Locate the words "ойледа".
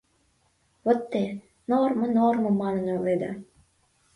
2.95-3.31